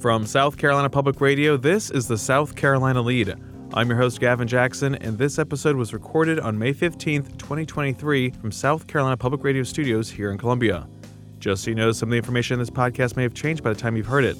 [0.00, 3.34] From South Carolina Public Radio, this is the South Carolina Lead.
[3.74, 8.50] I'm your host, Gavin Jackson, and this episode was recorded on May 15th, 2023, from
[8.50, 10.88] South Carolina Public Radio Studios here in Columbia.
[11.38, 13.74] Just so you know, some of the information in this podcast may have changed by
[13.74, 14.38] the time you've heard it.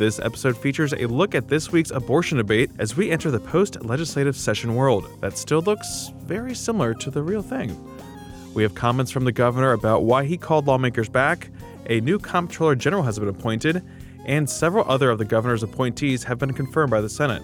[0.00, 3.84] This episode features a look at this week's abortion debate as we enter the post
[3.84, 7.70] legislative session world that still looks very similar to the real thing.
[8.52, 11.50] We have comments from the governor about why he called lawmakers back,
[11.88, 13.80] a new comptroller general has been appointed,
[14.26, 17.42] and several other of the governor's appointees have been confirmed by the Senate.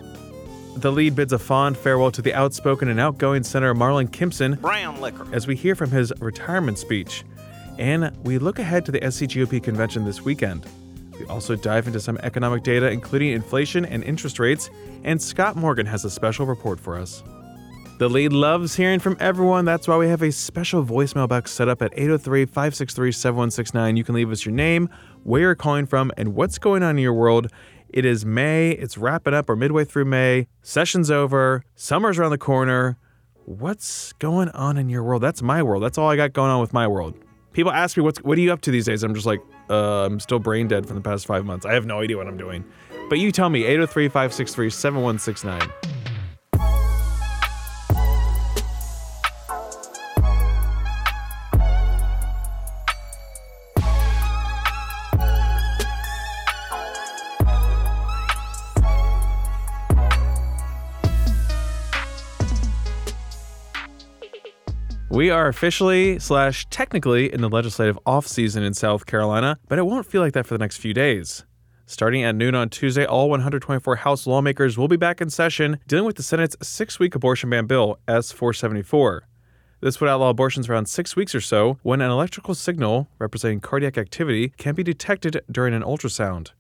[0.77, 5.01] The lead bids a fond farewell to the outspoken and outgoing Senator Marlon Kimpson brown
[5.01, 5.27] liquor.
[5.33, 7.25] as we hear from his retirement speech.
[7.79, 10.67] And we look ahead to the SCGOP convention this weekend.
[11.19, 14.71] We also dive into some economic data, including inflation and interest rates,
[15.05, 17.23] and Scott Morgan has a special report for us.
[17.99, 19.65] The lead loves hearing from everyone.
[19.65, 23.97] That's why we have a special voicemail box set up at 803 563 7169.
[23.97, 24.89] You can leave us your name,
[25.23, 27.49] where you're calling from, and what's going on in your world.
[27.91, 30.49] It is May, it's wrapping up, or midway through May.
[30.63, 32.97] Session's over, summer's around the corner.
[33.45, 35.23] What's going on in your world?
[35.23, 35.83] That's my world.
[35.83, 37.15] That's all I got going on with my world.
[37.53, 39.03] People ask me, what's, what are you up to these days?
[39.03, 41.67] I'm just like, uh, I'm still brain dead from the past five months.
[41.67, 42.65] I have no idea what I'm doing.
[43.11, 46.02] But you tell me, 803 563 7169.
[65.23, 69.87] We are officially slash technically in the legislative off season in South Carolina, but it
[69.87, 71.45] won't feel like that for the next few days.
[71.87, 76.07] Starting at noon on Tuesday, all 124 House lawmakers will be back in session dealing
[76.07, 79.29] with the Senate's six week abortion ban bill, S 474.
[79.81, 83.97] This would outlaw abortions around six weeks or so when an electrical signal representing cardiac
[83.97, 86.51] activity can be detected during an ultrasound.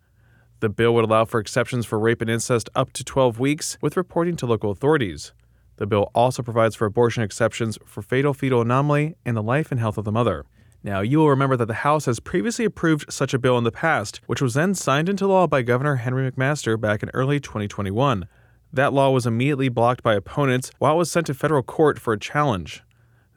[0.60, 3.96] The bill would allow for exceptions for rape and incest up to 12 weeks with
[3.96, 5.32] reporting to local authorities.
[5.76, 9.80] The bill also provides for abortion exceptions for fatal fetal anomaly and the life and
[9.80, 10.44] health of the mother.
[10.84, 13.70] Now, you will remember that the House has previously approved such a bill in the
[13.70, 18.26] past, which was then signed into law by Governor Henry McMaster back in early 2021.
[18.72, 22.12] That law was immediately blocked by opponents while it was sent to federal court for
[22.12, 22.82] a challenge.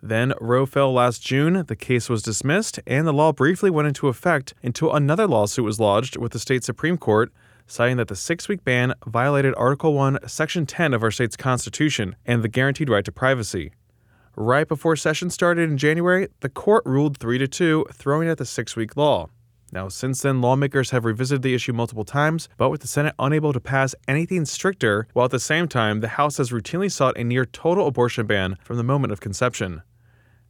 [0.02, 4.08] Then Roe fell last June, the case was dismissed, and the law briefly went into
[4.08, 7.32] effect until another lawsuit was lodged with the state Supreme Court
[7.68, 12.16] citing that the six week ban violated Article 1, Section 10 of our state's Constitution
[12.26, 13.72] and the guaranteed right to privacy.
[14.36, 18.46] Right before session started in January, the court ruled 3 to 2, throwing out the
[18.46, 19.30] six week law.
[19.72, 23.52] Now, since then, lawmakers have revisited the issue multiple times, but with the Senate unable
[23.52, 27.24] to pass anything stricter, while at the same time, the House has routinely sought a
[27.24, 29.82] near total abortion ban from the moment of conception.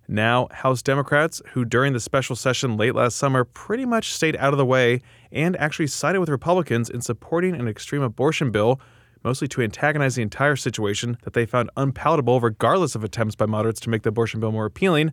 [0.07, 4.53] Now, House Democrats, who during the special session late last summer pretty much stayed out
[4.53, 5.01] of the way
[5.31, 8.79] and actually sided with Republicans in supporting an extreme abortion bill,
[9.23, 13.79] mostly to antagonize the entire situation that they found unpalatable regardless of attempts by moderates
[13.79, 15.11] to make the abortion bill more appealing,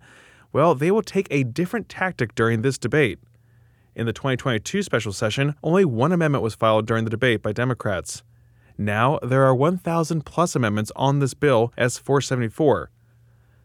[0.53, 3.19] well, they will take a different tactic during this debate.
[3.95, 8.23] In the 2022 special session, only one amendment was filed during the debate by Democrats.
[8.77, 12.91] Now, there are 1,000 plus amendments on this bill, S 474.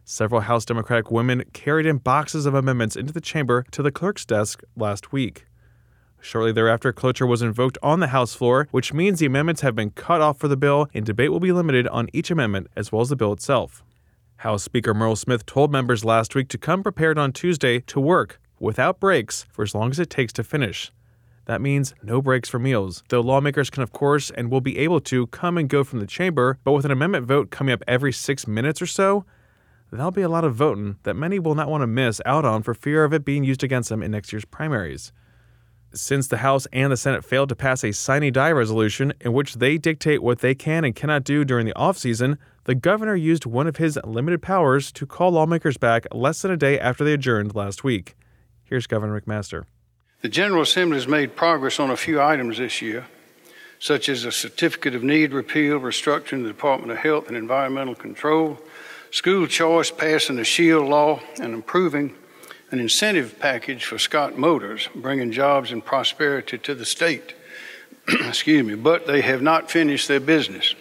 [0.10, 4.24] Several House Democratic women carried in boxes of amendments into the chamber to the clerk's
[4.24, 5.48] desk last week.
[6.22, 9.90] Shortly thereafter, cloture was invoked on the House floor, which means the amendments have been
[9.90, 13.02] cut off for the bill and debate will be limited on each amendment as well
[13.02, 13.84] as the bill itself.
[14.38, 18.40] House Speaker Murrell Smith told members last week to come prepared on Tuesday to work
[18.62, 20.90] without breaks for as long as it takes to finish.
[21.48, 25.02] That means no breaks for meals, though lawmakers can, of course, and will be able
[25.02, 28.14] to come and go from the chamber, but with an amendment vote coming up every
[28.14, 29.26] six minutes or so,
[29.92, 32.64] there'll be a lot of voting that many will not want to miss out on
[32.64, 35.12] for fear of it being used against them in next year's primaries.
[35.94, 39.56] Since the House and the Senate failed to pass a sine die resolution in which
[39.56, 43.68] they dictate what they can and cannot do during the offseason, the governor used one
[43.68, 47.56] of his limited powers to call lawmakers back less than a day after they adjourned
[47.56, 48.16] last week.
[48.66, 49.64] Here's Governor McMaster.
[50.22, 53.06] The General Assembly has made progress on a few items this year,
[53.80, 58.60] such as a certificate of need repeal, restructuring the Department of Health and Environmental Control,
[59.12, 62.16] school choice, passing the SHIELD law, and improving
[62.72, 67.34] an incentive package for Scout Motors, bringing jobs and prosperity to the state.
[68.08, 70.76] Excuse me, but they have not finished their business.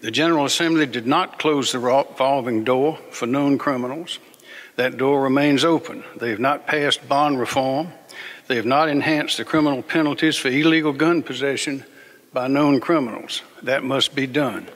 [0.00, 4.18] The General Assembly did not close the revolving door for known criminals.
[4.76, 6.04] That door remains open.
[6.16, 7.92] They have not passed bond reform.
[8.46, 11.84] They have not enhanced the criminal penalties for illegal gun possession
[12.32, 13.42] by known criminals.
[13.62, 14.68] That must be done.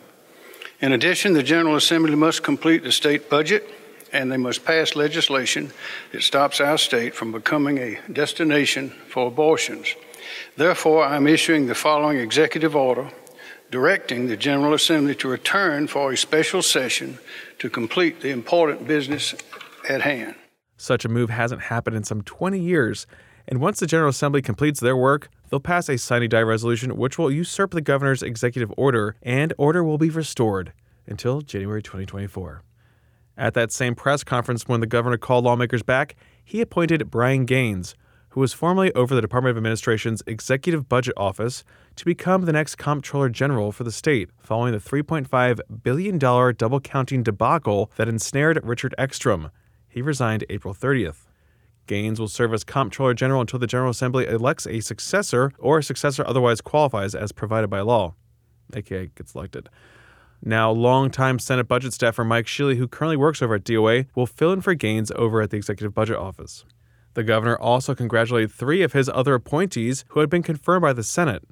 [0.81, 3.69] In addition, the General Assembly must complete the state budget
[4.13, 5.71] and they must pass legislation
[6.13, 9.95] that stops our state from becoming a destination for abortions.
[10.57, 13.11] Therefore, I'm issuing the following executive order
[13.71, 17.19] directing the General Assembly to return for a special session
[17.59, 19.35] to complete the important business
[19.89, 20.35] at hand.
[20.77, 23.07] Such a move hasn't happened in some 20 years,
[23.47, 27.19] and once the General Assembly completes their work, they'll pass a sine die resolution which
[27.19, 30.73] will usurp the governor's executive order, and order will be restored
[31.07, 32.63] until January 2024.
[33.37, 36.15] At that same press conference when the governor called lawmakers back,
[36.45, 37.95] he appointed Brian Gaines,
[38.31, 41.65] who was formerly over the Department of Administration's Executive Budget Office,
[41.97, 47.23] to become the next Comptroller General for the state, following the $3.5 billion double counting
[47.23, 49.51] debacle that ensnared Richard Eckstrom.
[49.89, 51.30] He resigned April 30th.
[51.91, 55.83] Gaines will serve as Comptroller General until the General Assembly elects a successor or a
[55.83, 58.15] successor otherwise qualifies as provided by law,
[58.73, 59.69] aka gets elected.
[60.41, 64.53] Now, longtime Senate budget staffer Mike Shealy, who currently works over at DOA, will fill
[64.53, 66.65] in for Gaines over at the Executive Budget Office.
[67.15, 71.03] The governor also congratulated three of his other appointees who had been confirmed by the
[71.03, 71.43] Senate.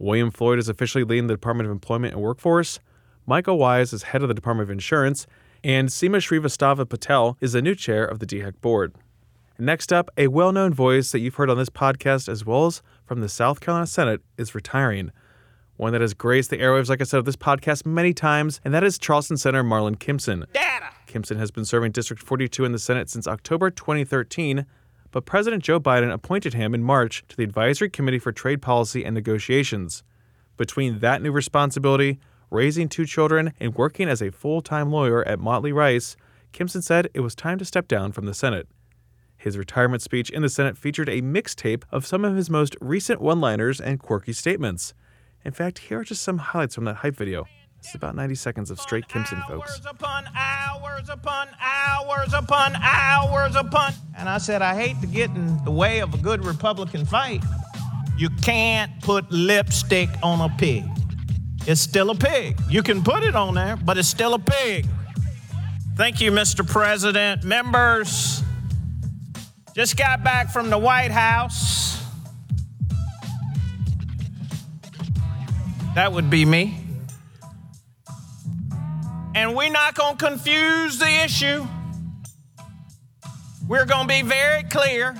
[0.00, 2.80] William Floyd is officially leading the Department of Employment and Workforce,
[3.26, 5.28] Michael Wise is head of the Department of Insurance,
[5.62, 8.96] and Seema Shrivastava Patel is the new chair of the DHEC board.
[9.58, 12.82] Next up, a well known voice that you've heard on this podcast as well as
[13.04, 15.10] from the South Carolina Senate is retiring.
[15.76, 18.74] One that has graced the airwaves, like I said, of this podcast many times, and
[18.74, 20.50] that is Charleston Senator Marlon Kimpson.
[20.52, 20.86] Data.
[21.06, 24.66] Kimpson has been serving District 42 in the Senate since October 2013
[25.10, 29.04] but President Joe Biden appointed him in March to the Advisory Committee for Trade Policy
[29.04, 30.02] and Negotiations.
[30.56, 32.18] Between that new responsibility,
[32.50, 36.16] raising two children, and working as a full time lawyer at Motley Rice,
[36.52, 38.68] Kimpson said it was time to step down from the Senate.
[39.38, 43.20] His retirement speech in the Senate featured a mixtape of some of his most recent
[43.20, 44.94] one liners and quirky statements.
[45.44, 47.46] In fact, here are just some highlights from that hype video.
[47.78, 49.70] It's about 90 seconds of straight Kimpson, folks.
[49.70, 53.92] Hours upon hours upon hours upon hours upon.
[54.16, 57.44] And I said, I hate to get in the way of a good Republican fight.
[58.16, 60.84] You can't put lipstick on a pig.
[61.68, 62.60] It's still a pig.
[62.68, 64.84] You can put it on there, but it's still a pig.
[65.94, 66.68] Thank you, Mr.
[66.68, 67.44] President.
[67.44, 68.42] Members,
[69.78, 72.02] just got back from the White House.
[75.94, 76.84] That would be me.
[79.36, 81.64] And we're not going to confuse the issue.
[83.68, 85.14] We're going to be very clear.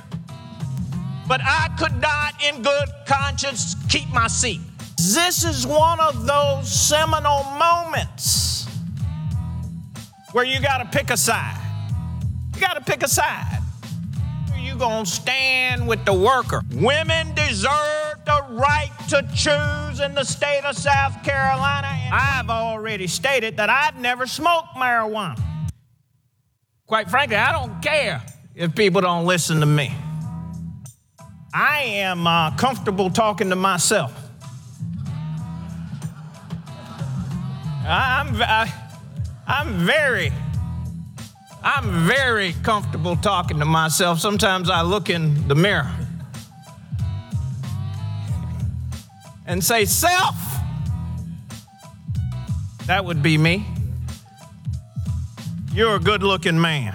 [1.29, 4.61] But I could not, in good conscience, keep my seat.
[4.97, 8.67] This is one of those seminal moments
[10.33, 11.63] where you got to pick a side.
[12.57, 13.58] You got to pick a side.
[14.79, 16.63] Going to stand with the worker?
[16.73, 21.89] Women deserve the right to choose in the state of South Carolina.
[21.89, 25.43] And I've already stated that I've never smoked marijuana.
[26.87, 28.23] Quite frankly, I don't care
[28.55, 29.93] if people don't listen to me.
[31.53, 34.13] I am uh, comfortable talking to myself.
[37.85, 38.73] I'm, I,
[39.47, 40.33] I'm very,
[41.63, 44.21] I'm very comfortable talking to myself.
[44.21, 45.91] Sometimes I look in the mirror
[49.47, 50.37] and say, Self,
[52.87, 53.67] that would be me.
[55.73, 56.95] You're a good looking man.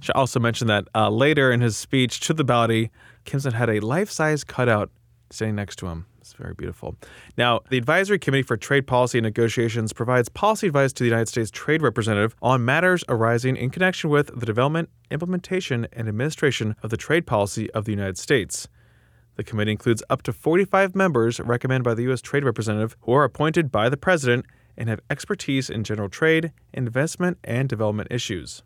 [0.00, 2.90] Should also mention that uh, later in his speech to the body,
[3.24, 4.90] Kimpson had a life size cutout
[5.30, 6.06] standing next to him.
[6.38, 6.96] Very beautiful.
[7.38, 11.28] Now, the Advisory Committee for Trade Policy and Negotiations provides policy advice to the United
[11.28, 16.90] States Trade Representative on matters arising in connection with the development, implementation, and administration of
[16.90, 18.68] the trade policy of the United States.
[19.36, 22.20] The committee includes up to 45 members recommended by the U.S.
[22.20, 27.38] Trade Representative who are appointed by the President and have expertise in general trade, investment,
[27.44, 28.62] and development issues.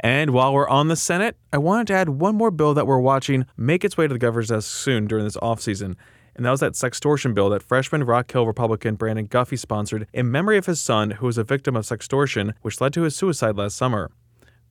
[0.00, 2.98] And while we're on the Senate, I wanted to add one more bill that we're
[2.98, 5.96] watching make its way to the governor's desk soon during this offseason.
[6.34, 10.30] And that was that sextortion bill that freshman Rock Hill Republican Brandon Guffey sponsored in
[10.30, 13.56] memory of his son, who was a victim of sextortion, which led to his suicide
[13.56, 14.10] last summer.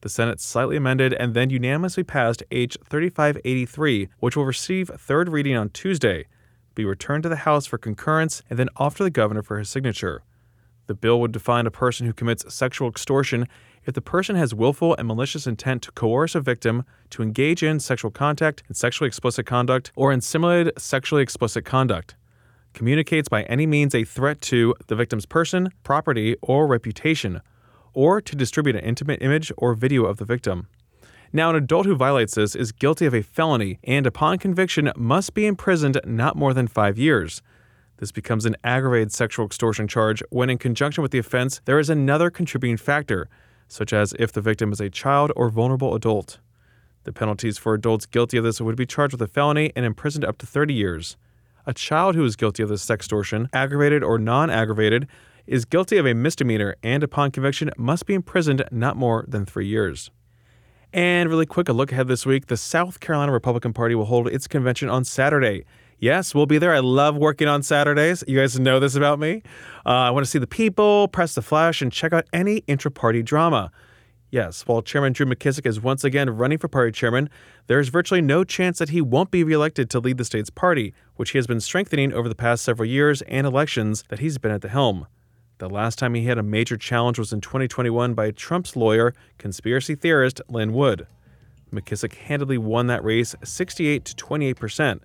[0.00, 5.56] The Senate slightly amended and then unanimously passed H 3583, which will receive third reading
[5.56, 6.26] on Tuesday,
[6.74, 9.68] be returned to the House for concurrence, and then off to the governor for his
[9.68, 10.22] signature.
[10.88, 13.46] The bill would define a person who commits sexual extortion
[13.84, 17.80] if the person has willful and malicious intent to coerce a victim to engage in
[17.80, 22.14] sexual contact and sexually explicit conduct or in simulated sexually explicit conduct,
[22.74, 27.40] communicates by any means a threat to the victim's person, property, or reputation,
[27.92, 30.68] or to distribute an intimate image or video of the victim.
[31.32, 35.32] Now, an adult who violates this is guilty of a felony and, upon conviction, must
[35.34, 37.42] be imprisoned not more than five years.
[37.96, 41.88] This becomes an aggravated sexual extortion charge when, in conjunction with the offense, there is
[41.88, 43.28] another contributing factor,
[43.72, 46.38] such as if the victim is a child or vulnerable adult.
[47.04, 50.24] The penalties for adults guilty of this would be charged with a felony and imprisoned
[50.24, 51.16] up to 30 years.
[51.66, 55.08] A child who is guilty of this sextortion, aggravated or non aggravated,
[55.46, 59.66] is guilty of a misdemeanor and upon conviction must be imprisoned not more than three
[59.66, 60.10] years.
[60.92, 62.46] And really quick, a look ahead this week.
[62.46, 65.64] The South Carolina Republican Party will hold its convention on Saturday.
[66.02, 66.74] Yes, we'll be there.
[66.74, 68.24] I love working on Saturdays.
[68.26, 69.40] You guys know this about me.
[69.86, 72.90] Uh, I want to see the people, press the flash, and check out any intra
[72.90, 73.70] party drama.
[74.28, 77.30] Yes, while Chairman Drew McKissick is once again running for party chairman,
[77.68, 80.92] there is virtually no chance that he won't be reelected to lead the state's party,
[81.14, 84.50] which he has been strengthening over the past several years and elections that he's been
[84.50, 85.06] at the helm.
[85.58, 89.94] The last time he had a major challenge was in 2021 by Trump's lawyer, conspiracy
[89.94, 91.06] theorist Lin Wood.
[91.72, 95.02] McKissick handily won that race 68 to 28 percent.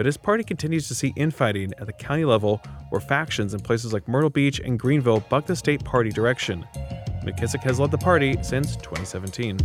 [0.00, 3.92] But his party continues to see infighting at the county level where factions in places
[3.92, 6.66] like Myrtle Beach and Greenville buck the state party direction.
[7.22, 9.58] McKissick has led the party since 2017.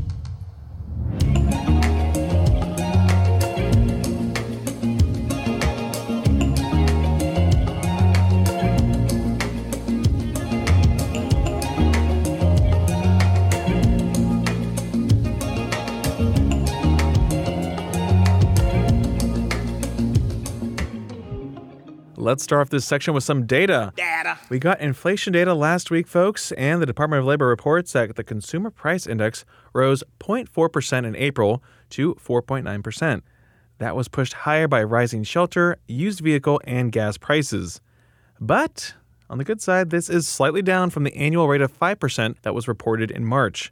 [22.25, 23.94] Let's start off this section with some data.
[23.96, 24.39] Data.
[24.50, 28.24] We got inflation data last week, folks, and the Department of Labor reports that the
[28.24, 33.22] Consumer Price Index rose 0.4% in April to 4.9%.
[33.77, 37.79] That was pushed higher by rising shelter, used vehicle, and gas prices.
[38.41, 38.96] But
[39.29, 42.55] on the good side, this is slightly down from the annual rate of 5% that
[42.55, 43.72] was reported in March.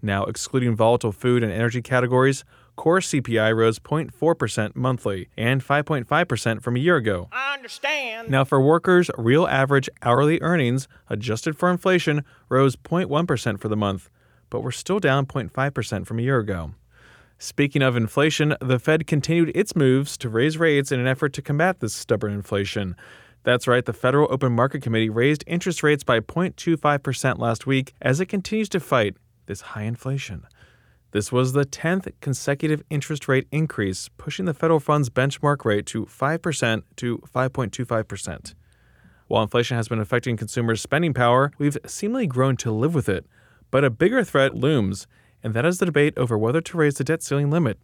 [0.00, 2.44] Now, excluding volatile food and energy categories,
[2.78, 7.28] core CPI rose 0.4% monthly and 5.5% from a year ago.
[7.32, 8.30] I understand.
[8.30, 14.08] Now, for workers, real average hourly earnings, adjusted for inflation, rose 0.1% for the month,
[14.48, 16.72] but were still down 0.5% from a year ago.
[17.40, 21.42] Speaking of inflation, the Fed continued its moves to raise rates in an effort to
[21.42, 22.96] combat this stubborn inflation.
[23.42, 28.20] That's right, the Federal Open Market Committee raised interest rates by 0.25% last week as
[28.20, 29.16] it continues to fight
[29.46, 30.46] this high inflation.
[31.10, 36.04] This was the 10th consecutive interest rate increase, pushing the federal funds benchmark rate to
[36.04, 38.54] 5% to 5.25%.
[39.26, 43.24] While inflation has been affecting consumers' spending power, we've seemingly grown to live with it.
[43.70, 45.06] But a bigger threat looms,
[45.42, 47.78] and that is the debate over whether to raise the debt ceiling limit.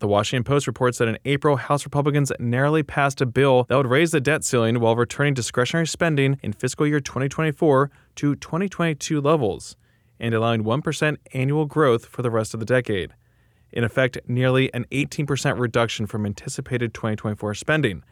[0.00, 3.86] The Washington Post reports that in April, House Republicans narrowly passed a bill that would
[3.86, 9.74] raise the debt ceiling while returning discretionary spending in fiscal year 2024 to 2022 levels
[10.20, 13.12] and allowing 1% annual growth for the rest of the decade.
[13.72, 18.02] In effect, nearly an 18% reduction from anticipated 2024 spending.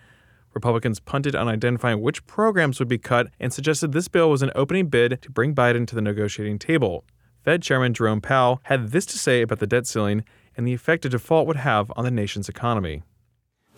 [0.55, 4.53] Republicans punted on identifying which programs would be cut and suggested this bill was an
[4.55, 7.05] opening bid to bring Biden to the negotiating table.
[7.45, 10.25] Fed Chairman Jerome Powell had this to say about the debt ceiling
[10.57, 13.03] and the effect a default would have on the nation's economy.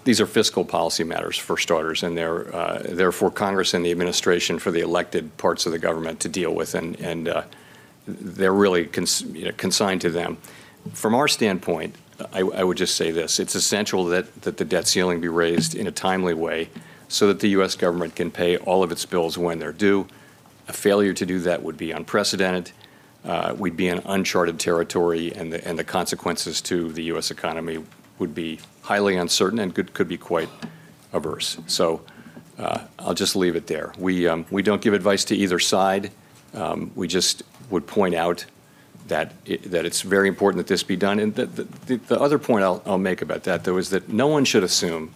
[0.05, 4.59] These are fiscal policy matters, for starters, and they're, uh, for Congress and the administration,
[4.59, 6.75] for the elected parts of the government to deal with.
[6.75, 7.43] And, and uh,
[8.09, 10.39] they're really cons- you know, consigned to them.
[10.93, 11.95] From our standpoint,
[12.33, 15.75] I, I, would just say this it's essential that, that the debt ceiling be raised
[15.75, 16.69] in a timely way
[17.09, 17.75] so that the U.S.
[17.75, 20.07] government can pay all of its bills when they're due.
[20.69, 22.73] A failure to do that would be unprecedented.
[23.25, 27.31] Uh, we'd be in uncharted territory, and the, and the consequences to the U.S.
[27.31, 27.83] economy
[28.19, 30.49] would be highly uncertain and could, could be quite
[31.13, 31.59] averse.
[31.67, 32.03] So
[32.59, 33.93] uh, I'll just leave it there.
[33.99, 36.11] We, um, we don't give advice to either side.
[36.55, 38.47] Um, we just would point out
[39.09, 41.19] that it, that it's very important that this be done.
[41.19, 44.27] And the, the, the other point I'll, I'll make about that, though, is that no
[44.27, 45.15] one should assume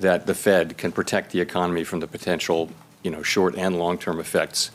[0.00, 2.70] that the Fed can protect the economy from the potential,
[3.02, 4.70] you know, short and long-term effects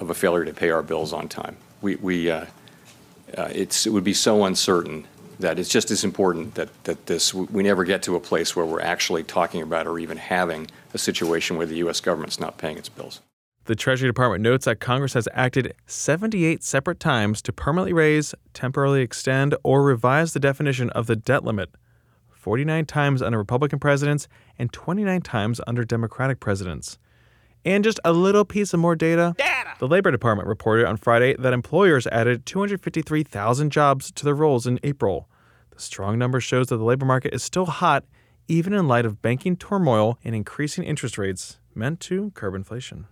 [0.00, 1.56] of a failure to pay our bills on time.
[1.80, 2.46] We, we uh,
[3.36, 5.06] uh, it's, it would be so uncertain
[5.38, 8.64] that it's just as important that, that this we never get to a place where
[8.64, 12.00] we're actually talking about or even having a situation where the U.S.
[12.00, 13.20] government's not paying its bills.
[13.66, 19.02] The Treasury Department notes that Congress has acted 78 separate times to permanently raise, temporarily
[19.02, 21.70] extend, or revise the definition of the debt limit
[22.30, 26.96] 49 times under Republican presidents and 29 times under Democratic presidents.
[27.64, 29.34] And just a little piece of more data.
[29.36, 29.70] Data.
[29.80, 34.78] The Labor Department reported on Friday that employers added 253,000 jobs to their rolls in
[34.84, 35.28] April.
[35.70, 38.04] The strong number shows that the labor market is still hot,
[38.46, 43.08] even in light of banking turmoil and increasing interest rates meant to curb inflation.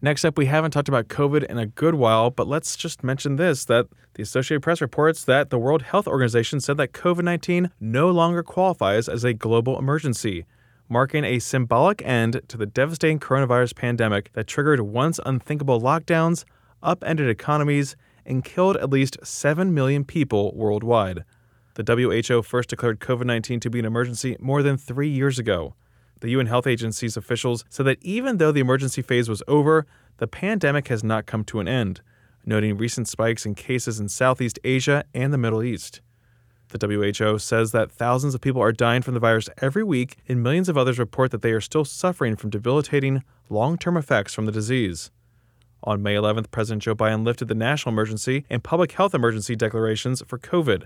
[0.00, 3.34] Next up, we haven't talked about COVID in a good while, but let's just mention
[3.34, 7.70] this that the Associated Press reports that the World Health Organization said that COVID 19
[7.80, 10.44] no longer qualifies as a global emergency,
[10.88, 16.44] marking a symbolic end to the devastating coronavirus pandemic that triggered once unthinkable lockdowns,
[16.80, 21.24] upended economies, and killed at least 7 million people worldwide.
[21.74, 21.82] The
[22.28, 25.74] WHO first declared COVID 19 to be an emergency more than three years ago.
[26.20, 30.26] The UN Health Agency's officials said that even though the emergency phase was over, the
[30.26, 32.00] pandemic has not come to an end,
[32.44, 36.00] noting recent spikes in cases in Southeast Asia and the Middle East.
[36.70, 40.42] The WHO says that thousands of people are dying from the virus every week, and
[40.42, 44.44] millions of others report that they are still suffering from debilitating long term effects from
[44.44, 45.10] the disease.
[45.84, 50.22] On May 11th, President Joe Biden lifted the national emergency and public health emergency declarations
[50.26, 50.84] for COVID.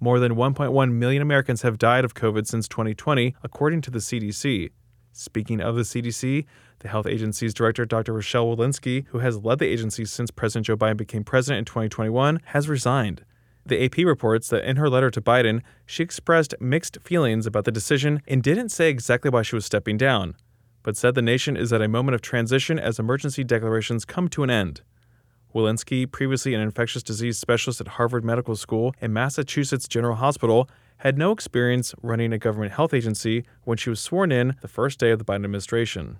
[0.00, 4.70] More than 1.1 million Americans have died of COVID since 2020, according to the CDC.
[5.12, 6.44] Speaking of the CDC,
[6.78, 8.12] the health agency's director, Dr.
[8.12, 12.40] Rochelle Walensky, who has led the agency since President Joe Biden became president in 2021,
[12.44, 13.24] has resigned.
[13.66, 17.72] The AP reports that in her letter to Biden, she expressed mixed feelings about the
[17.72, 20.36] decision and didn't say exactly why she was stepping down,
[20.84, 24.44] but said the nation is at a moment of transition as emergency declarations come to
[24.44, 24.82] an end.
[25.58, 31.18] Walensky, previously an infectious disease specialist at Harvard Medical School and Massachusetts General Hospital, had
[31.18, 35.10] no experience running a government health agency when she was sworn in the first day
[35.10, 36.18] of the Biden administration.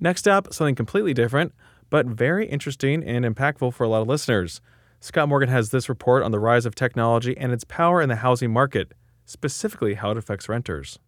[0.00, 1.52] Next up, something completely different,
[1.90, 4.60] but very interesting and impactful for a lot of listeners.
[5.00, 8.16] Scott Morgan has this report on the rise of technology and its power in the
[8.16, 8.92] housing market,
[9.26, 10.98] specifically how it affects renters.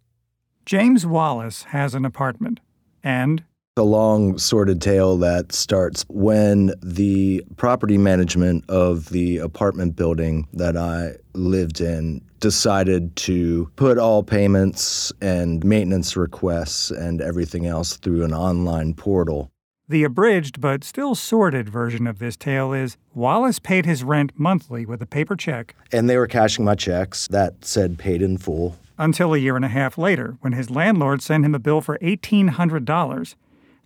[0.66, 2.60] James Wallace has an apartment,
[3.02, 3.44] and
[3.78, 10.76] a long sordid tale that starts when the property management of the apartment building that
[10.76, 18.24] I lived in decided to put all payments and maintenance requests and everything else through
[18.24, 19.50] an online portal.
[19.88, 24.84] The abridged but still sordid version of this tale is Wallace paid his rent monthly
[24.84, 25.74] with a paper check.
[25.90, 28.76] And they were cashing my checks that said paid in full.
[28.98, 31.98] Until a year and a half later, when his landlord sent him a bill for
[31.98, 33.34] $1,800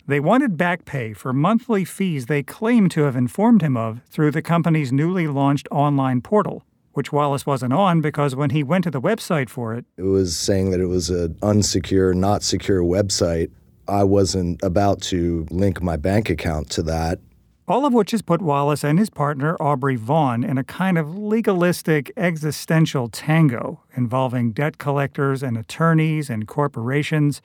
[0.07, 4.31] they wanted back pay for monthly fees they claimed to have informed him of through
[4.31, 8.91] the company's newly launched online portal, which Wallace wasn't on because when he went to
[8.91, 13.51] the website for it, it was saying that it was an unsecure, not secure website.
[13.89, 17.19] I wasn't about to link my bank account to that.
[17.67, 21.17] All of which has put Wallace and his partner, Aubrey Vaughn, in a kind of
[21.17, 27.41] legalistic existential tango involving debt collectors and attorneys and corporations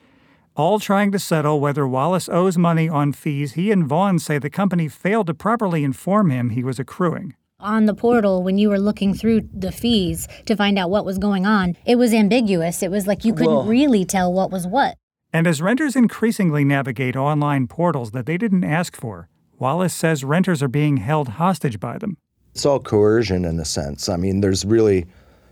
[0.55, 4.49] all trying to settle whether Wallace owes money on fees he and Vaughn say the
[4.49, 7.35] company failed to properly inform him he was accruing.
[7.59, 11.17] On the portal, when you were looking through the fees to find out what was
[11.17, 12.83] going on, it was ambiguous.
[12.83, 14.97] It was like you couldn't really tell what was what.
[15.31, 20.61] And as renters increasingly navigate online portals that they didn't ask for, Wallace says renters
[20.61, 22.17] are being held hostage by them.
[22.53, 24.09] It's all coercion in a sense.
[24.09, 25.07] I mean, there's really,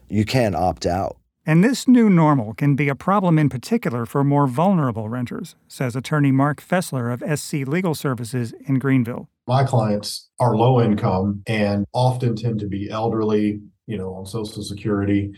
[0.10, 1.18] you can't opt out.
[1.44, 5.96] And this new normal can be a problem in particular for more vulnerable renters, says
[5.96, 9.28] attorney Mark Fessler of SC Legal Services in Greenville.
[9.48, 14.62] My clients are low income and often tend to be elderly, you know, on Social
[14.62, 15.32] Security.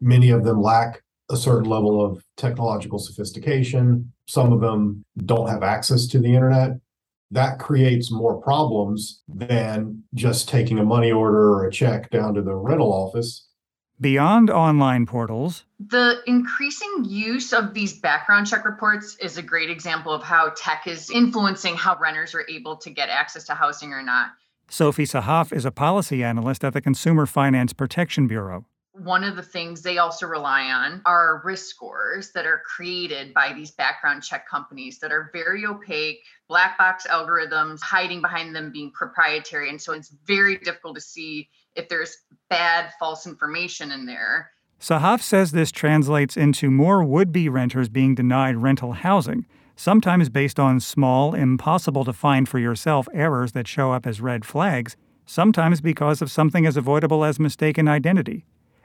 [0.00, 4.12] Many of them lack a certain level of technological sophistication.
[4.26, 6.72] Some of them don't have access to the internet.
[7.30, 12.42] That creates more problems than just taking a money order or a check down to
[12.42, 13.46] the rental office
[14.00, 20.12] Beyond online portals, the increasing use of these background check reports is a great example
[20.12, 24.02] of how tech is influencing how renters are able to get access to housing or
[24.02, 24.32] not.
[24.68, 28.64] Sophie Sahaf is a policy analyst at the Consumer Finance Protection Bureau.
[28.92, 33.52] One of the things they also rely on are risk scores that are created by
[33.52, 38.90] these background check companies that are very opaque, black box algorithms, hiding behind them being
[38.90, 39.68] proprietary.
[39.68, 44.50] And so it's very difficult to see if there's bad false information in there.
[44.80, 50.60] Sahaf says this translates into more would be renters being denied rental housing, sometimes based
[50.60, 55.80] on small, impossible to find for yourself errors that show up as red flags, sometimes
[55.80, 58.44] because of something as avoidable as mistaken identity.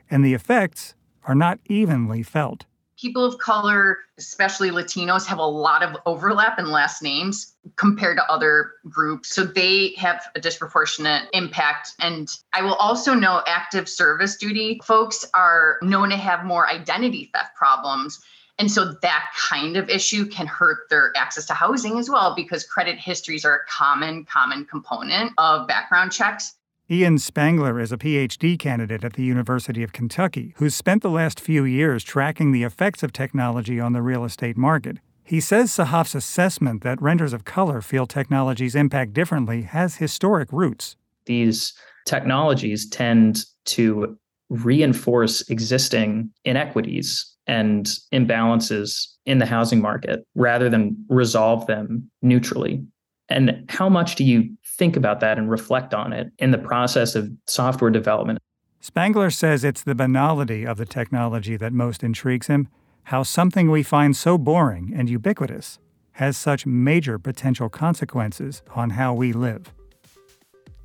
[0.09, 2.65] And the effects are not evenly felt
[2.99, 8.31] people of color, especially Latinos, have a lot of overlap in last names compared to
[8.31, 9.33] other groups.
[9.33, 11.93] So they have a disproportionate impact.
[11.99, 17.29] And I will also know active service duty folks are known to have more identity
[17.33, 18.19] theft problems.
[18.57, 22.65] And so that kind of issue can hurt their access to housing as well because
[22.65, 26.55] credit histories are a common, common component of background checks.
[26.91, 31.39] Ian Spangler is a PhD candidate at the University of Kentucky who's spent the last
[31.39, 34.97] few years tracking the effects of technology on the real estate market.
[35.23, 40.95] He says Sahaf's assessment that renters of color feel technology's impact differently has historic roots.
[41.27, 41.75] These
[42.07, 44.17] technologies tend to
[44.49, 52.83] reinforce existing inequities and imbalances in the housing market rather than resolve them neutrally.
[53.29, 57.13] And how much do you think about that and reflect on it in the process
[57.13, 58.39] of software development.
[58.79, 62.69] Spangler says it's the banality of the technology that most intrigues him,
[63.03, 65.79] how something we find so boring and ubiquitous
[66.13, 69.73] has such major potential consequences on how we live.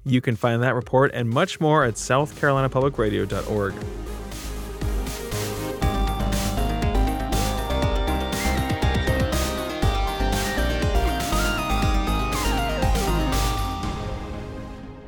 [0.04, 3.74] You can find that report and much more at southcarolinapublicradio.org.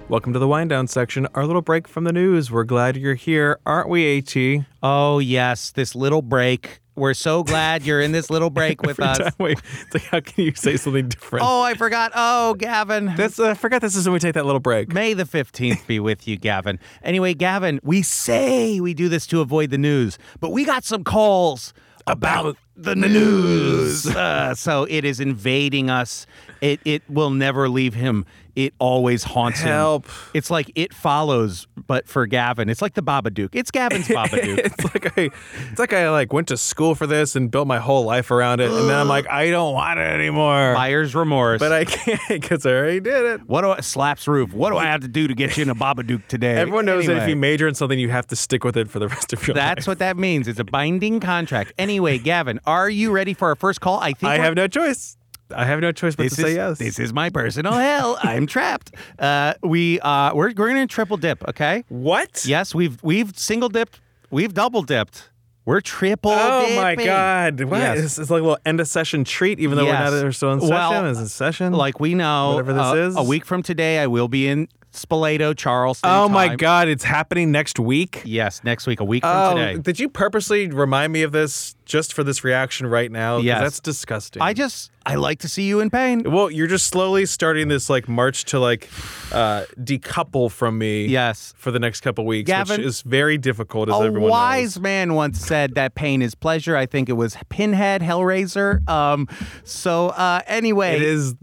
[0.08, 2.48] Welcome to the wind down section, our little break from the news.
[2.48, 4.64] We're glad you're here, aren't we, AT?
[4.80, 6.78] Oh, yes, this little break.
[6.94, 9.18] We're so glad you're in this little break with us.
[9.18, 11.44] time it's like, how can you say something different?
[11.44, 12.12] Oh, I forgot.
[12.14, 13.16] Oh, Gavin.
[13.16, 14.92] This, uh, I forgot this is when we take that little break.
[14.94, 16.78] May the 15th be with you, Gavin.
[17.02, 21.02] Anyway, Gavin, we say we do this to avoid the news, but we got some
[21.02, 21.74] calls
[22.06, 24.06] about the news.
[24.06, 26.26] Uh, so it is invading us.
[26.60, 28.24] It it will never leave him.
[28.54, 30.06] It always haunts Help.
[30.06, 30.14] him.
[30.32, 33.50] It's like it follows, but for Gavin, it's like the Babadook.
[33.52, 34.58] It's Gavin's Babadook.
[34.64, 35.30] it's like I,
[35.70, 38.60] it's like I like went to school for this and built my whole life around
[38.60, 40.72] it, and then I'm like, I don't want it anymore.
[40.74, 41.58] Buyer's remorse.
[41.58, 43.46] But I can't because I already did it.
[43.46, 44.54] what do I slaps roof?
[44.54, 46.56] What do I have to do to get you in a Babadook today?
[46.56, 47.30] Everyone knows that if Anyway.
[47.32, 49.54] you major in something, you have to stick with it for the rest of your
[49.54, 49.62] life.
[49.76, 50.48] That's what that means.
[50.48, 51.74] It's a binding contract.
[51.76, 53.98] Anyway, Gavin, are you ready for our first call?
[54.00, 55.18] I think I we're- have no choice.
[55.54, 56.78] I have no choice but this to say yes.
[56.78, 58.18] This is my personal hell.
[58.22, 58.92] I'm trapped.
[59.18, 61.46] Uh, we uh, we're we're gonna triple dip.
[61.48, 61.84] Okay.
[61.88, 62.44] what?
[62.46, 64.00] Yes, we've we've single dipped.
[64.30, 65.30] We've double dipped.
[65.64, 66.30] We're triple.
[66.32, 66.94] Oh my.
[66.94, 67.60] God!
[67.64, 67.78] What?
[67.78, 67.98] Yes.
[67.98, 70.10] It's, it's like a little end of session treat, even though Yes.
[70.10, 70.74] we're not we're still in session.
[70.74, 71.72] Well, Is it session?
[71.72, 73.16] Like we know, Whatever this uh, is.
[73.16, 76.10] a week from today, I will be in Spoleto, Charleston.
[76.10, 76.56] oh my time.
[76.56, 76.88] God!
[76.88, 78.22] It's happening next week.
[78.24, 79.78] Yes, next week, a week from Oh, today.
[79.80, 83.38] did you purposely remind me of this just for this reaction right now?
[83.38, 83.60] Yes.
[83.60, 84.42] that's disgusting.
[84.42, 86.22] I just I like to see you in pain.
[86.30, 88.88] Well, you're just slowly starting this like march to like
[89.32, 91.06] uh, decouple from me.
[91.06, 91.54] Yes.
[91.56, 94.82] For the next couple weeks, Gavin, which is very difficult, as a everyone wise knows.
[94.82, 96.76] man once said that pain is pleasure.
[96.76, 98.86] I think it was Pinhead Hellraiser.
[98.88, 99.28] Um.
[99.64, 101.34] So uh, anyway, It is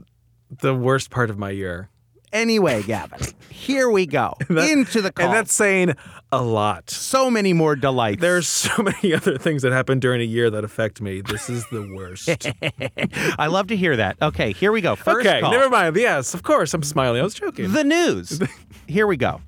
[0.61, 1.89] the worst part of my year,
[2.33, 3.19] anyway, Gavin.
[3.49, 5.27] Here we go That- into the call.
[5.27, 5.93] and that's saying
[6.31, 6.89] a lot.
[6.89, 8.19] so many more delights.
[8.19, 11.21] There's so many other things that happen during a year that affect me.
[11.21, 12.27] This is the worst.
[13.39, 14.17] I love to hear that.
[14.21, 14.95] Okay, here we go.
[14.95, 15.51] First okay, call.
[15.51, 15.95] never mind.
[15.95, 16.73] Yes, of course.
[16.73, 17.21] I'm smiling.
[17.21, 17.71] I was joking.
[17.71, 18.41] The news.
[18.87, 19.41] here we go.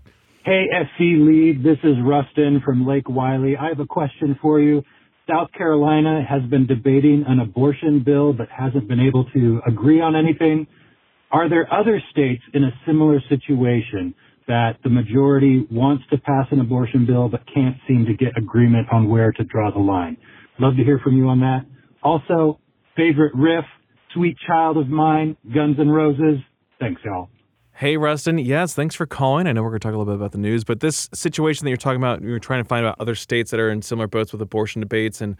[0.45, 3.57] Hey, SC Lead, this is Rustin from Lake Wylie.
[3.57, 4.83] I have a question for you.
[5.27, 10.15] South Carolina has been debating an abortion bill but hasn't been able to agree on
[10.15, 10.67] anything.
[11.35, 14.15] Are there other states in a similar situation
[14.47, 18.87] that the majority wants to pass an abortion bill but can't seem to get agreement
[18.89, 20.15] on where to draw the line?
[20.59, 21.65] Love to hear from you on that.
[22.01, 22.61] Also,
[22.95, 23.65] favorite riff,
[24.13, 26.39] Sweet Child of Mine, Guns N' Roses.
[26.79, 27.27] Thanks, y'all.
[27.73, 28.37] Hey, Rustin.
[28.37, 29.45] Yes, thanks for calling.
[29.45, 31.65] I know we're going to talk a little bit about the news, but this situation
[31.65, 34.07] that you're talking about, you're trying to find out other states that are in similar
[34.07, 35.35] boats with abortion debates and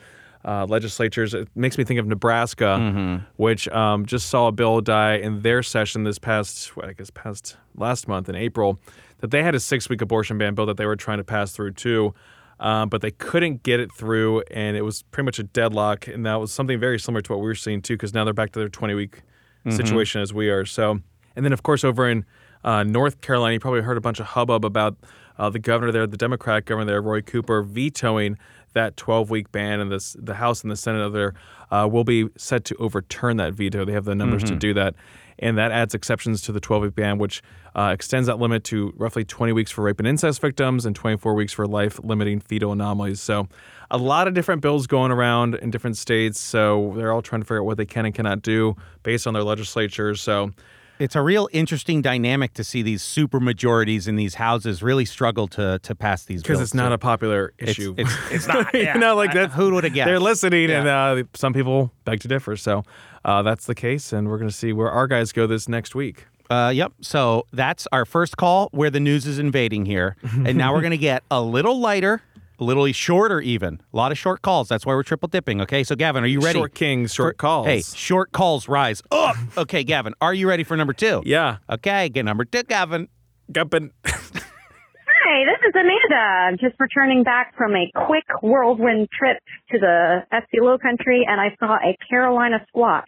[0.46, 1.34] uh, legislatures.
[1.34, 5.64] It makes me think of Nebraska, which um, just saw a bill die in their
[5.64, 8.80] session this past, what, I guess, past last month in April,
[9.20, 11.52] that they had a six week abortion ban bill that they were trying to pass
[11.52, 12.14] through too.
[12.58, 16.08] Um, but they couldn't get it through, and it was pretty much a deadlock.
[16.08, 18.34] And that was something very similar to what we were seeing too, because now they're
[18.34, 19.24] back to their 20 week
[19.72, 20.64] situation as we are.
[20.64, 21.02] So,
[21.36, 22.24] and then of course over in
[22.64, 24.96] uh, North Carolina, you probably heard a bunch of hubbub about
[25.38, 28.38] uh, the governor there, the Democratic governor there, Roy Cooper, vetoing
[28.76, 31.34] that 12 week ban, and this the House and the Senate there
[31.72, 33.84] uh, will be set to overturn that veto.
[33.84, 34.96] They have the numbers to do that.
[35.40, 37.42] And that adds exceptions to the 12 week ban, which
[37.76, 41.34] uh, extends that limit to roughly 20 weeks for rape and incest victims and 24
[41.34, 43.20] weeks for life limiting fetal anomalies.
[43.20, 43.48] So,
[43.92, 46.40] a lot of different bills going around in different states.
[46.40, 49.34] So, they're all trying to figure out what they can and cannot do based on
[49.34, 50.22] their legislatures.
[50.22, 50.52] So,
[51.00, 55.48] It's a real interesting dynamic to see these super majorities in these houses really struggle
[55.50, 56.44] to to pass these bills.
[56.44, 57.96] because it's not So a popular issue.
[57.98, 58.74] It's, it's, not.
[58.74, 58.94] you yeah.
[58.98, 59.52] know, like that.
[59.52, 60.08] Who would have guessed?
[60.08, 62.56] They're listening, and uh, some people beg to differ.
[62.56, 62.84] So
[63.24, 65.96] uh, that's the case, and we're going to see where our guys go this next
[65.96, 66.26] week.
[66.50, 66.94] Uh, yep.
[67.02, 70.16] So that's our first call where the news is invading here.
[70.22, 72.22] And now we're going to get a little lighter,
[72.60, 73.82] a little shorter, even.
[73.94, 74.68] A lot of short calls.
[74.70, 75.62] That's why we're triple dipping.
[75.62, 75.84] Okay.
[75.84, 76.60] So, Gavin, are you ready?
[76.60, 77.68] Short kings, short For- calls.
[77.68, 79.36] Hey, short calls rise up.
[79.58, 81.22] okay, Gavin, are you ready for number two?
[81.26, 81.58] Yeah.
[81.70, 82.10] Okay.
[82.10, 83.08] Get number two, Gavin.
[83.52, 83.92] Guppin.
[84.06, 86.58] Hi, this is Amanda.
[86.62, 89.38] Just returning back from a quick whirlwind trip
[89.72, 93.06] to the SC Low Country, and I saw a Carolina squat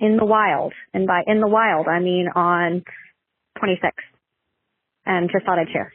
[0.00, 0.72] in the wild.
[0.94, 2.82] And by in the wild, I mean on
[3.58, 3.90] 26.
[5.06, 5.92] And just thought I'd share.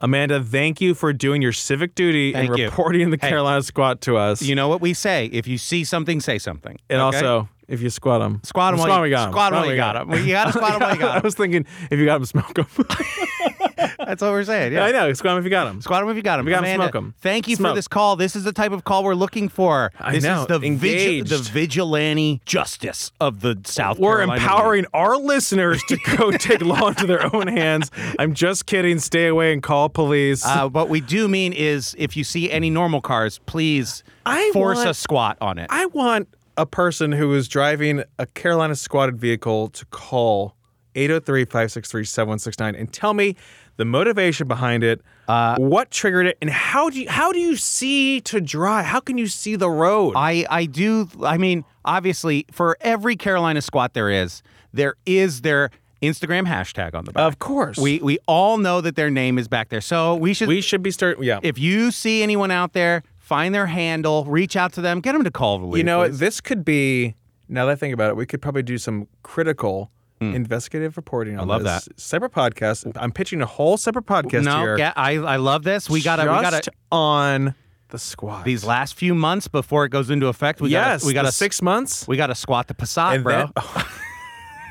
[0.00, 2.64] Amanda, thank you for doing your civic duty Thank and you.
[2.66, 3.28] reporting the Hey.
[3.28, 4.40] Carolina squat to us.
[4.42, 5.26] You know what we say.
[5.26, 6.78] If you see something, say something.
[6.88, 7.16] and okay?
[7.18, 9.32] also, if you squat them, Squat 'em while squat you- 'em, we got 'em.
[9.32, 10.10] squat 'em while you got 'em.
[10.26, 11.22] You gotta squat 'em while you got 'em.
[11.22, 12.66] I was thinking, if you got them, smoke them.
[13.98, 14.72] That's what we're saying.
[14.72, 15.12] Yeah, I know.
[15.12, 15.80] Squat 'em if you got them.
[15.80, 16.46] Squat 'em if you got 'em.
[16.46, 17.14] If you got 'em, Amanda, smoke 'em.
[17.20, 18.16] Thank you for this call.
[18.16, 19.92] This is the type of call we're looking for.
[19.98, 20.42] I this know.
[20.42, 21.28] is the, Engaged.
[21.30, 26.88] the vigilante justice of the South We're Carolina empowering our listeners to go take law
[26.88, 27.90] into their own hands.
[28.18, 28.98] I'm just kidding.
[28.98, 30.44] Stay away and call police.
[30.44, 34.78] Uh, what we do mean is if you see any normal cars, please I force
[34.78, 35.66] want- a squat on it.
[35.70, 40.54] I want a person who is driving a Carolina squatted vehicle to call
[40.94, 43.36] 803 563 7169 and tell me
[43.80, 47.56] the motivation behind it, Uh, what triggered it, and how do you, how do you
[47.56, 48.84] see to drive?
[48.84, 50.12] How can you see the road?
[50.16, 51.08] I, I do.
[51.24, 54.42] I mean, obviously, for every Carolina squat there is,
[54.74, 55.70] there is their
[56.02, 57.26] Instagram hashtag on the back.
[57.26, 57.78] Of course.
[57.78, 59.80] We we all know that their name is back there.
[59.80, 61.22] So we should we should be start.
[61.22, 61.40] Yeah.
[61.42, 65.24] if you see anyone out there, find their handle, reach out to them, get them
[65.24, 66.18] to call the you know, please.
[66.18, 67.14] this could be.
[67.48, 69.90] Now that I think about it, we could probably do some critical.
[70.20, 71.48] Investigative reporting on Hmm.
[71.50, 71.88] love this.
[71.96, 72.90] Separate podcast.
[72.96, 74.76] I'm pitching a whole separate podcast no, here.
[74.76, 75.88] ga- I I love this.
[75.88, 77.54] We gotta we just gotta on
[77.88, 78.44] the squat.
[78.44, 80.60] these last few months before it goes into effect.
[80.60, 82.06] We yes, gotta, we got to six months.
[82.06, 83.48] We got to squat the Passat, And bro.
[83.56, 83.84] then-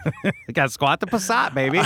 [0.47, 1.79] we got to squat the Passat, baby.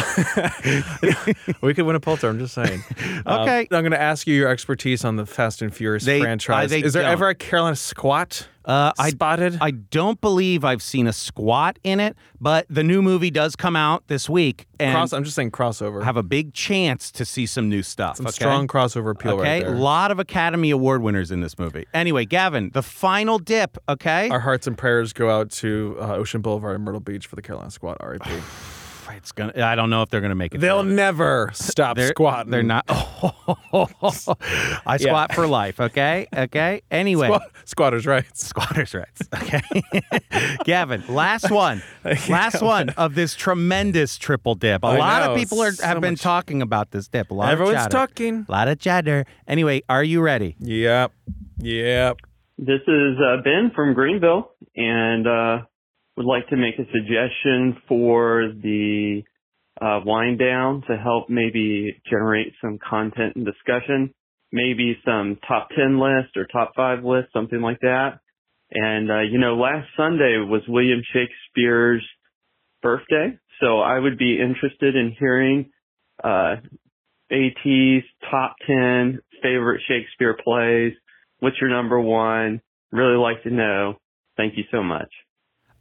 [1.62, 2.30] we could win a Pulitzer.
[2.30, 2.84] I'm just saying.
[3.26, 3.62] Okay.
[3.62, 6.71] Um, I'm going to ask you your expertise on the Fast and Furious They- franchise.
[6.71, 7.12] uh, Is there don't.
[7.12, 9.58] ever a Carolina squat Uh, I spotted?
[9.62, 13.76] I don't believe I've seen a squat in it, but the new movie does come
[13.76, 16.04] out this week, and Cross, I'm just saying crossover.
[16.04, 18.17] have a big chance to see some new stuff.
[18.17, 18.34] Some okay?
[18.34, 19.73] strong crossover appeal Okay, right there.
[19.73, 21.86] a lot of Academy Award winners in this movie.
[21.93, 23.78] Anyway, Gavin, the final dip.
[23.89, 27.36] Okay, Our hearts and prayers go out to uh, Ocean Boulevard and Myrtle Beach for
[27.36, 27.97] the Carolina squat.
[28.02, 28.23] RIP.
[29.24, 29.54] it's gonna.
[29.66, 30.58] I don't know if they're gonna make it.
[30.60, 30.96] They'll through.
[30.96, 32.52] never stop They're, squatting.
[32.52, 32.84] They're not.
[34.86, 35.80] I squat for life.
[35.80, 36.28] Okay.
[36.36, 36.82] Okay.
[36.92, 38.46] Anyway, Squat- squatters' rights.
[38.46, 39.22] squatters' rights.
[39.34, 39.62] Okay.
[40.66, 41.82] Gavin, last one.
[42.30, 44.84] Last one of this tremendous triple dip.
[44.84, 47.32] A I lot know, of people are, so have been much- talking about this dip.
[47.32, 47.98] A lot Everyone's of chatter.
[48.08, 48.46] talking.
[48.50, 49.26] A lot of chatter.
[49.48, 50.58] Anyway, are you ready?
[50.60, 51.14] Yep.
[51.60, 52.18] Yep.
[52.58, 55.58] This is uh, Ben from Greenville, and uh,
[56.17, 59.23] would like to make a suggestion for the
[59.82, 64.13] uh, wind down to help maybe generate some content and discussion.
[64.52, 68.19] Maybe some top 10 list or top 5 list, something like that.
[68.71, 72.04] And, uh, you know, last Sunday was William Shakespeare's
[72.82, 75.71] birthday, so I would be interested in hearing
[76.23, 76.56] uh,
[77.32, 80.93] AT's top 10 favorite Shakespeare plays.
[81.39, 82.62] What's your number one?
[82.91, 83.95] Really like to know.
[84.38, 85.10] Thank you so much.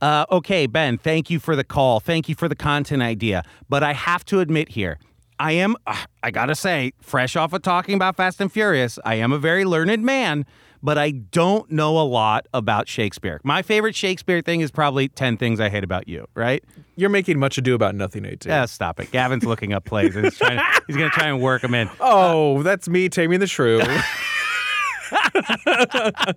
[0.03, 2.01] Uh, okay, Ben, thank you for the call.
[2.01, 3.45] Thank you for the content idea.
[3.69, 4.99] But I have to admit here,
[5.39, 9.15] I am, uh, I gotta say, fresh off of talking about Fast and Furious, I
[9.15, 10.45] am a very learned man,
[10.83, 13.41] but I don't know a lot about Shakespeare.
[13.45, 16.65] My favorite Shakespeare thing is probably 10 Things I Hate About You, right?
[16.97, 18.45] You're making much ado about nothing, AT.
[18.45, 19.13] Yeah, stop it.
[19.13, 21.89] Gavin's looking up plays and he's, trying to, he's gonna try and work them in.
[22.01, 23.81] Oh, that's me taming the shrew.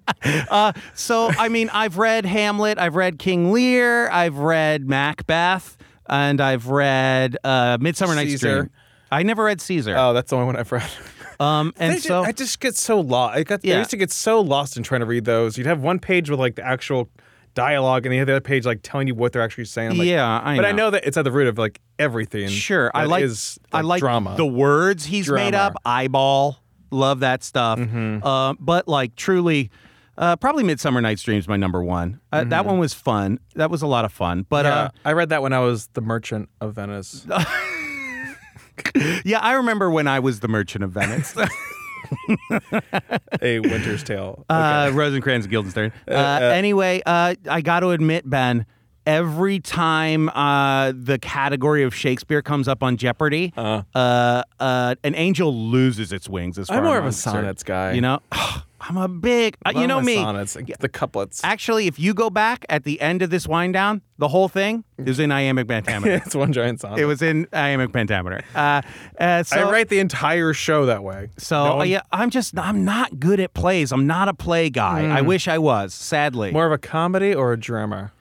[0.50, 5.78] Uh, so, I mean, I've read Hamlet, I've read King Lear, I've read Macbeth,
[6.10, 8.56] and I've read uh, Midsummer Night's Caesar.
[8.62, 8.70] Dream.
[9.12, 9.96] I never read Caesar.
[9.98, 10.90] oh, that's the only one I've read.
[11.40, 13.38] Um, and so just, I just get so lost.
[13.38, 15.58] I, got, I used to get so lost in trying to read those.
[15.58, 17.10] You'd have one page with like the actual
[17.54, 19.92] dialogue, and the other page like telling you what they're actually saying.
[19.92, 20.78] I'm like, Yeah, I but I know.
[20.86, 22.48] know that it's at the root of like everything.
[22.48, 24.36] Sure, I like is, I like drama.
[24.38, 25.76] the words he's made up.
[25.86, 26.58] Eyeball,
[26.92, 27.80] love that stuff.
[27.80, 28.26] Mm-hmm.
[28.26, 29.70] Uh, but like truly,
[30.18, 32.20] uh, probably Midsummer Night's Dream is my number one.
[32.32, 33.40] Uh, That one was fun.
[33.56, 34.46] That was a lot of fun.
[34.50, 34.76] But Mm-hmm.
[34.76, 37.26] yeah, uh, I read that when I was the Merchant of Venice.
[39.26, 41.36] yeah, I remember when I was the Merchant of Venice.
[43.42, 44.46] a Winter's Tale.
[44.50, 45.92] uh, Rosencrantz and Guildenstern.
[46.08, 48.66] Uh, anyway, uh, I got to admit, Ben.
[49.06, 55.54] Every time uh, the category of Shakespeare comes up on Jeopardy, uh, uh, an angel
[55.54, 56.58] loses its wings.
[56.58, 57.94] As far I'm more of a sonnets guy.
[57.94, 58.20] You know,
[58.82, 59.58] I'm a big.
[59.66, 60.16] uh, you know me.
[60.16, 61.42] Sonnets, the couplets.
[61.44, 64.84] Actually, if you go back at the end of this wind down, the whole thing
[64.98, 66.16] is in iambic pentameter.
[66.26, 67.00] it's one giant sonnet.
[67.00, 68.42] it was in iambic pentameter.
[68.56, 68.82] Uh,
[69.20, 71.30] uh, so, I write the entire show that way.
[71.38, 73.92] so No yeah, I'm just I'm not good at plays.
[73.92, 75.06] I'm not a play guy.
[75.06, 75.94] I wish I was.
[75.94, 78.12] Sadly, More of a comedy or a drama?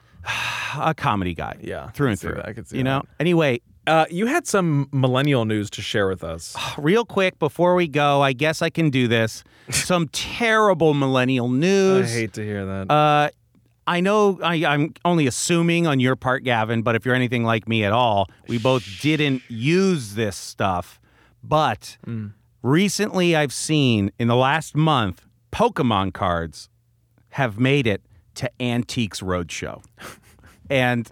[0.78, 1.56] A comedy guy.
[1.60, 2.34] Yeah, through and through.
[2.36, 2.48] that.
[2.48, 3.02] I could see you know.
[3.20, 6.56] Anyway, Uh, you had some millennial news to share with us.
[6.78, 9.44] real quick before we go, I guess I can do this.
[9.70, 12.10] Some terrible millennial news.
[12.10, 12.90] I hate to hear that.
[12.90, 13.30] Uh,
[13.86, 17.68] I know I, I'm only assuming on your part, Gavin, but if you're anything like
[17.68, 20.98] me at all, we both didn't use this stuff.
[21.42, 22.32] But Mm.
[22.62, 26.68] recently, I've seen in the last month, Pokemon cards
[27.30, 28.00] have made it
[28.36, 29.82] to Antiques Roadshow.
[30.70, 31.10] And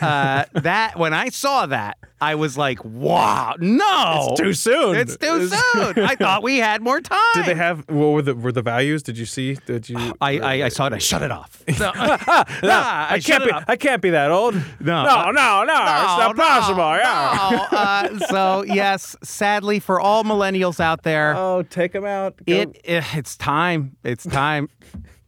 [0.00, 4.96] uh, that when I saw that, I was like, "Wow, no, It's too soon.
[4.96, 7.18] It's too soon." I thought we had more time.
[7.34, 9.04] Did they have what were the were the values?
[9.04, 9.54] Did you see?
[9.66, 10.14] Did you?
[10.20, 10.92] I, I, I saw it.
[10.92, 11.62] I shut it off.
[11.76, 13.64] So, Ah, Ah, I, shut can't be.
[13.72, 14.54] I can't be that old.
[14.54, 15.74] No, no, uh, no, no.
[15.74, 16.96] it's not no, possible.
[16.96, 17.66] yeah.
[17.70, 17.78] no.
[17.78, 22.34] Uh, so yes, sadly for all millennials out there, Oh, take them out.
[22.44, 23.96] Go- it, it it's time.
[24.04, 24.68] It's time.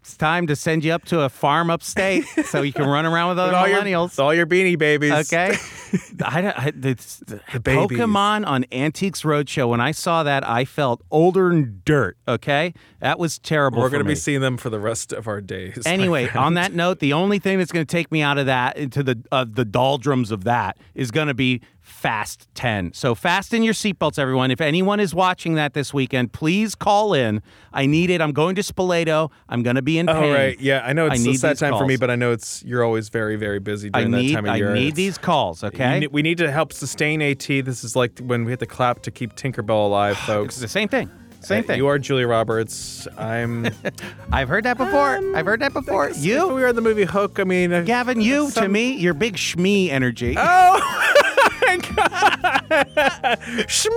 [0.04, 3.30] It's time to send you up to a farm upstate so you can run around
[3.30, 4.04] with other With all your- millennials.
[4.10, 5.12] with all your beanie babies.
[5.12, 5.56] Okay.
[6.22, 7.98] I, I, it's, the babies.
[7.98, 9.66] Pokemon on Antiques Roadshow.
[9.66, 12.18] When I saw that, I felt older than dirt.
[12.28, 13.80] Okay, that was terrible.
[13.80, 15.80] We're gonna be seeing them for the rest of our days.
[15.86, 18.76] Anyway, on that note, the only thing that's going to take me out of that
[18.76, 22.94] into the uh, the doldrums of that is going to be Fast 10.
[22.94, 24.50] So fasten your seatbelts, everyone.
[24.50, 27.42] If anyone is watching that this weekend, please call in.
[27.74, 28.22] I need it.
[28.22, 29.30] I'm going to Spoleto.
[29.50, 30.32] I'm going to be in Oh pain.
[30.32, 30.80] right, yeah.
[30.82, 32.82] I know I it's need sad these time for me, but I know it's you're
[32.82, 34.72] always very, very busy I during need that time of I year.
[34.72, 35.62] need It's- these calls.
[35.62, 37.46] Okay, ne- we need to help sustain AT.
[37.46, 40.54] This is like when we hit the clap to keep Tinkerbell alive, folks.
[40.54, 41.10] it's the same thing.
[41.40, 41.76] Same Uh, thing.
[41.76, 43.06] You are Julia Roberts.
[43.18, 43.68] I'm.
[44.32, 45.20] I've heard that before.
[45.36, 46.08] I've heard that before.
[46.12, 47.38] You, we were in the movie Hook.
[47.38, 50.34] I mean, uh, Gavin, you to me, your big schmee energy.
[50.38, 50.80] Oh!
[53.66, 53.90] Shmee!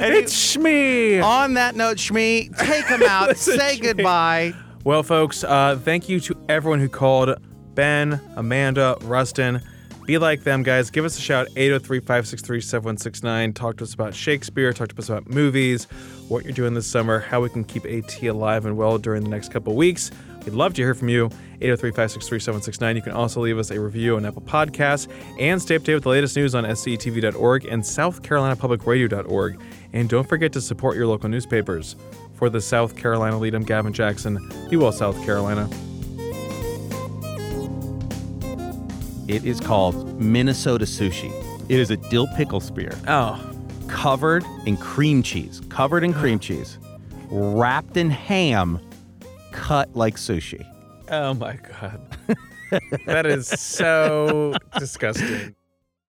[0.00, 1.22] It's Shmee!
[1.22, 3.36] On that note, Shmee, take him out.
[3.36, 4.54] Say goodbye.
[4.84, 7.36] Well, folks, uh, thank you to everyone who called
[7.74, 9.60] Ben, Amanda, Rustin.
[10.06, 10.90] Be like them, guys.
[10.90, 13.52] Give us a shout 803 563 7169.
[13.54, 14.72] Talk to us about Shakespeare.
[14.74, 15.84] Talk to us about movies,
[16.28, 19.30] what you're doing this summer, how we can keep AT alive and well during the
[19.30, 20.10] next couple weeks.
[20.44, 21.26] We'd love to hear from you.
[21.60, 22.96] 803 563 7169.
[22.96, 25.08] You can also leave us a review on Apple Podcasts
[25.40, 29.60] and stay up to date with the latest news on scetv.org and southcarolinapublicradio.org.
[29.92, 31.96] And don't forget to support your local newspapers.
[32.34, 34.38] For the South Carolina lead, I'm Gavin Jackson.
[34.68, 35.68] Be well, South Carolina.
[39.26, 41.32] It is called Minnesota sushi.
[41.70, 43.40] It is a dill pickle spear Oh,
[43.88, 46.78] covered in cream cheese, covered in cream cheese,
[47.30, 48.78] wrapped in ham,
[49.54, 50.66] cut like sushi.
[51.10, 52.00] oh my God.
[53.06, 55.54] that is so disgusting.